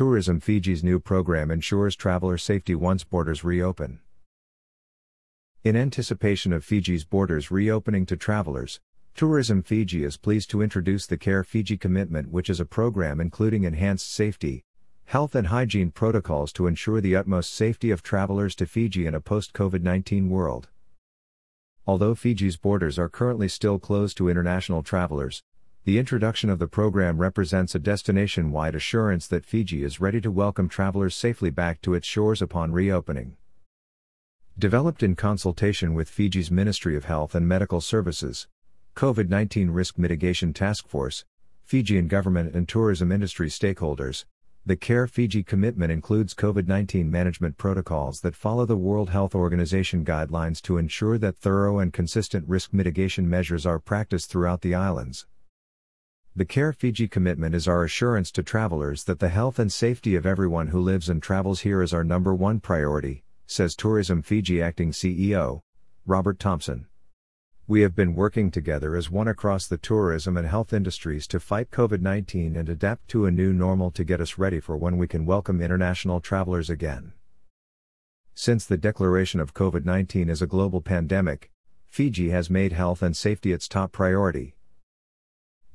[0.00, 4.00] Tourism Fiji's new program ensures traveler safety once borders reopen.
[5.62, 8.80] In anticipation of Fiji's borders reopening to travelers,
[9.14, 13.64] Tourism Fiji is pleased to introduce the Care Fiji Commitment, which is a program including
[13.64, 14.64] enhanced safety,
[15.04, 19.20] health, and hygiene protocols to ensure the utmost safety of travelers to Fiji in a
[19.20, 20.68] post COVID 19 world.
[21.86, 25.42] Although Fiji's borders are currently still closed to international travelers,
[25.90, 30.30] the introduction of the program represents a destination wide assurance that Fiji is ready to
[30.30, 33.36] welcome travelers safely back to its shores upon reopening.
[34.56, 38.46] Developed in consultation with Fiji's Ministry of Health and Medical Services,
[38.94, 41.24] COVID 19 Risk Mitigation Task Force,
[41.64, 44.26] Fijian government and tourism industry stakeholders,
[44.64, 50.04] the Care Fiji commitment includes COVID 19 management protocols that follow the World Health Organization
[50.04, 55.26] guidelines to ensure that thorough and consistent risk mitigation measures are practiced throughout the islands.
[56.36, 60.24] The Care Fiji commitment is our assurance to travelers that the health and safety of
[60.24, 64.92] everyone who lives and travels here is our number one priority, says Tourism Fiji acting
[64.92, 65.62] CEO,
[66.06, 66.86] Robert Thompson.
[67.66, 71.72] We have been working together as one across the tourism and health industries to fight
[71.72, 75.08] COVID 19 and adapt to a new normal to get us ready for when we
[75.08, 77.12] can welcome international travelers again.
[78.34, 81.50] Since the declaration of COVID 19 as a global pandemic,
[81.88, 84.54] Fiji has made health and safety its top priority.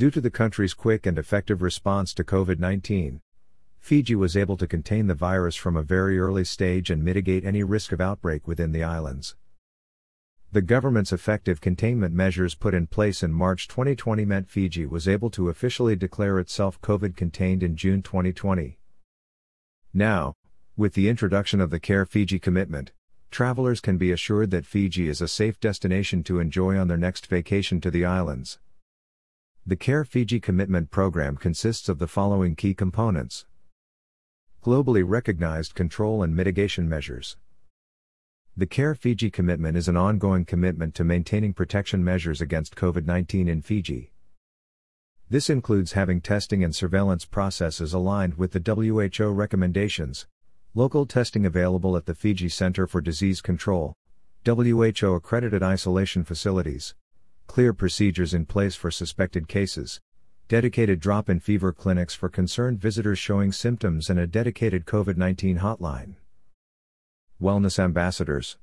[0.00, 3.20] Due to the country's quick and effective response to COVID 19,
[3.80, 7.62] Fiji was able to contain the virus from a very early stage and mitigate any
[7.62, 9.36] risk of outbreak within the islands.
[10.52, 15.28] The government's effective containment measures put in place in March 2020 meant Fiji was able
[15.32, 18.78] to officially declare itself COVID contained in June 2020.
[19.92, 20.32] Now,
[20.78, 22.92] with the introduction of the Care Fiji commitment,
[23.30, 27.26] travelers can be assured that Fiji is a safe destination to enjoy on their next
[27.26, 28.58] vacation to the islands.
[29.70, 33.46] The Care Fiji commitment program consists of the following key components
[34.64, 37.36] Globally recognized control and mitigation measures.
[38.56, 43.46] The Care Fiji commitment is an ongoing commitment to maintaining protection measures against COVID 19
[43.46, 44.10] in Fiji.
[45.28, 50.26] This includes having testing and surveillance processes aligned with the WHO recommendations,
[50.74, 53.94] local testing available at the Fiji Center for Disease Control,
[54.44, 56.96] WHO accredited isolation facilities,
[57.50, 59.98] clear procedures in place for suspected cases,
[60.46, 65.58] dedicated drop in fever clinics for concerned visitors showing symptoms, and a dedicated COVID 19
[65.58, 66.14] hotline.
[67.42, 68.56] Wellness Ambassadors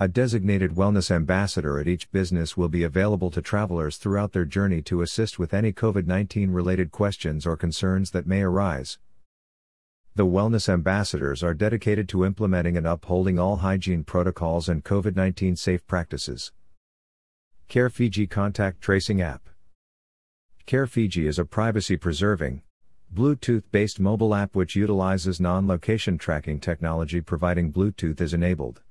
[0.00, 4.80] A designated wellness ambassador at each business will be available to travelers throughout their journey
[4.80, 8.98] to assist with any COVID 19 related questions or concerns that may arise.
[10.14, 15.54] The wellness ambassadors are dedicated to implementing and upholding all hygiene protocols and COVID 19
[15.56, 16.50] safe practices.
[17.68, 19.48] Care Fiji Contact Tracing App
[20.66, 22.62] Care Fiji is a privacy preserving,
[23.12, 28.82] Bluetooth based mobile app which utilizes non location tracking technology providing Bluetooth is enabled.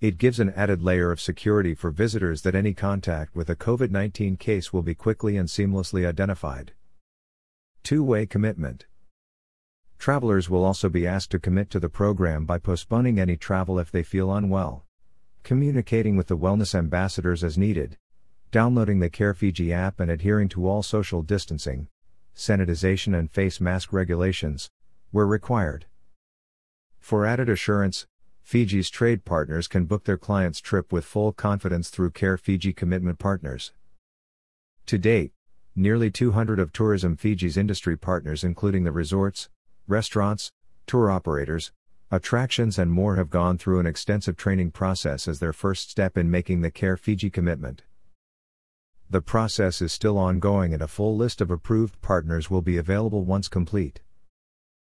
[0.00, 3.90] It gives an added layer of security for visitors that any contact with a COVID
[3.90, 6.72] 19 case will be quickly and seamlessly identified.
[7.82, 8.86] Two way commitment.
[9.98, 13.90] Travelers will also be asked to commit to the program by postponing any travel if
[13.90, 14.84] they feel unwell,
[15.42, 17.96] communicating with the wellness ambassadors as needed,
[18.50, 21.88] downloading the Care Fiji app and adhering to all social distancing,
[22.36, 24.70] sanitization, and face mask regulations,
[25.10, 25.86] where required.
[26.98, 28.06] For added assurance,
[28.42, 33.18] Fiji's trade partners can book their client's trip with full confidence through Care Fiji Commitment
[33.18, 33.72] Partners.
[34.86, 35.32] To date,
[35.74, 39.48] nearly 200 of Tourism Fiji's industry partners, including the resorts,
[39.86, 40.50] restaurants,
[40.86, 41.72] tour operators,
[42.12, 46.30] attractions, and more, have gone through an extensive training process as their first step in
[46.30, 47.82] making the Care Fiji commitment.
[49.08, 53.24] The process is still ongoing and a full list of approved partners will be available
[53.24, 54.02] once complete.